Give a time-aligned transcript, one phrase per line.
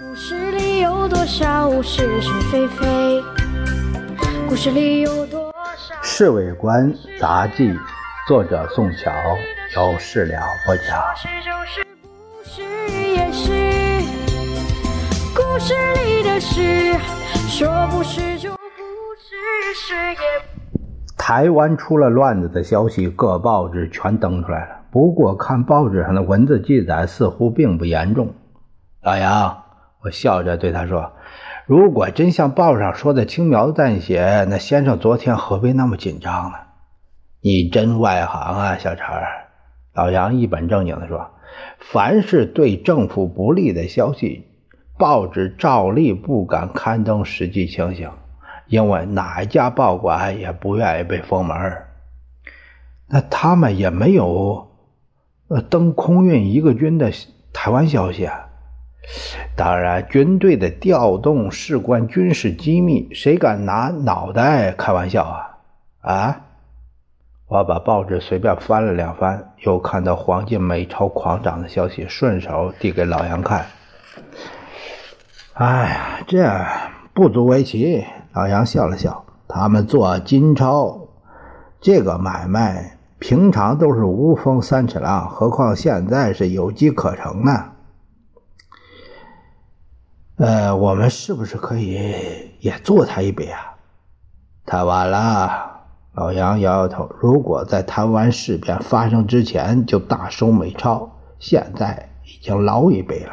[0.00, 3.22] 故事里有多少是是非非？
[4.48, 5.94] 故事里有多少？
[6.02, 7.68] 《侍卫官杂记》，
[8.26, 9.12] 作者宋晓，
[9.76, 10.86] 由事了播讲。
[11.14, 13.52] 是就是不是也是，
[15.36, 16.94] 故事里的事，
[17.50, 18.58] 说不是就不
[19.20, 20.16] 是，是也。
[21.18, 24.76] 台湾出了乱子的消息，各报纸全登出来了。
[24.90, 28.34] 不过看报纸上的文字记载，似乎并不严重。
[29.02, 29.64] 老杨，
[30.02, 31.12] 我笑着对他说
[31.66, 36.58] ：“如果真像报上说的轻描淡写，那先生昨天何必那么紧张呢？”
[37.40, 39.06] 你真外行啊，小陈。
[39.94, 41.30] 老杨一本正经地说
[41.78, 44.46] ：“凡是对政府不利的消息，
[44.98, 48.10] 报纸照例不敢刊登实际情形。”
[48.68, 51.56] 因为哪一家报馆也不愿意被封门
[53.06, 54.70] 那他们也没有
[55.48, 57.12] 呃登空运一个军的
[57.52, 58.48] 台湾消息啊。
[59.56, 65.58] 当然，军队的调动事关军事机密，谁敢拿脑袋开玩笑啊？
[66.00, 66.40] 啊！
[67.48, 73.66] 我把报纸随便翻了两翻，又看到黄金美钞狂涨的消息，顺手递给老杨看。
[75.54, 76.48] 哎呀，这
[77.12, 78.04] 不足为奇。
[78.32, 81.08] 老杨笑了笑，他们做金钞
[81.80, 87.71] 这个买卖，平常都是无风三尺浪，何况现在是有机可乘呢？
[90.36, 93.74] 呃，我们是不是可以也做他一笔啊？
[94.64, 95.70] 太晚了。
[96.14, 103.32] 老杨摇摇头，如果在台湾事变发生之前就大收美钞，现在已经捞一笔了。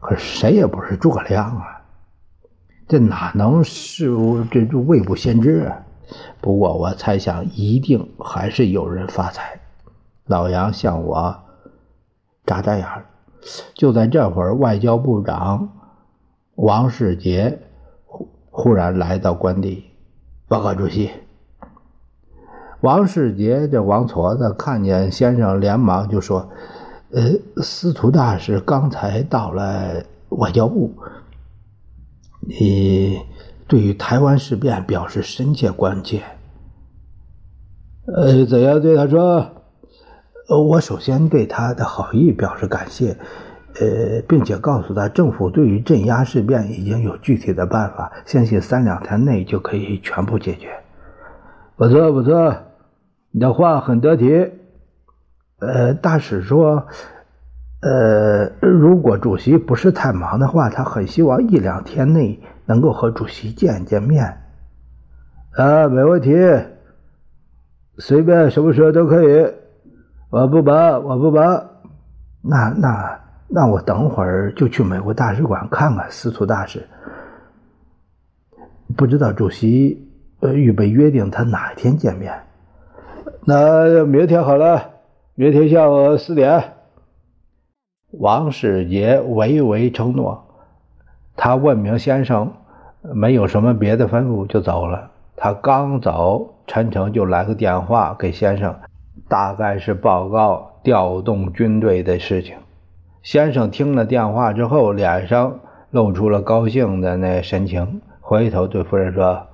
[0.00, 1.82] 可是谁也不是诸葛亮啊。
[2.88, 4.12] 这哪能是
[4.50, 5.78] 这这未卜先知啊？
[6.40, 9.60] 不过我猜想，一定还是有人发财。
[10.26, 11.42] 老杨向我
[12.44, 12.86] 眨眨眼
[13.74, 15.68] 就在这会儿，外交部长
[16.54, 17.58] 王世杰
[18.04, 19.84] 忽忽然来到官邸，
[20.48, 21.10] 报告主席。
[22.80, 26.50] 王世杰这王矬子看见先生，连忙就说
[27.12, 30.92] ：“呃，司徒大使刚才到了外交部。”
[32.44, 33.20] 你
[33.68, 36.22] 对于台湾事变表示深切关切。
[38.06, 39.61] 呃，怎样对他说？
[40.48, 43.16] 呃，我首先对他的好意表示感谢，
[43.80, 50.68] 呃，并且告诉他，政府对于镇压事变已经有具体的办法，相信三两天内就可以全部解决。
[51.76, 52.54] 不错，不错，
[53.30, 54.50] 你的话很得体。
[55.58, 56.86] 呃，大使说。
[57.84, 64.40] 呃，如果主席不是太忙的话，他很希望一两天内能够和主席见见面。
[65.56, 66.32] 啊，没问题，
[67.98, 69.52] 随便什么时候都可以。
[70.32, 71.62] 我不忙，我不忙。
[72.40, 76.88] 那那那，我等会儿就去美国大使馆看看司徒大使。
[78.96, 80.10] 不知道主席
[80.40, 82.32] 呃预备约定他哪一天见面？
[83.44, 84.82] 那明天好了，
[85.34, 86.64] 明天下午四点。
[88.12, 90.46] 王世杰唯唯承诺，
[91.36, 92.50] 他问明先生
[93.02, 95.10] 没有什么别的吩咐就走了。
[95.36, 98.74] 他刚走，陈诚就来个电话给先生，
[99.28, 102.56] 大概是报告调动军队的事情。
[103.22, 105.60] 先生听了电话之后，脸上
[105.90, 109.46] 露出了高兴的那神情，回头对夫人说：“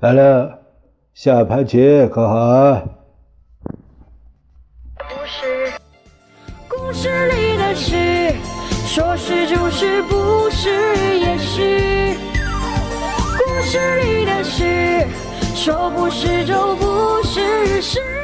[0.00, 0.58] 来了，
[1.14, 2.82] 下盘棋可好？”
[4.96, 5.72] 不是，
[6.68, 7.42] 故事里。
[7.72, 7.96] 的事，
[8.86, 10.68] 说是就是，不是
[11.18, 12.14] 也是。
[13.38, 15.06] 故事里的事，
[15.54, 18.21] 说不是就不是，是。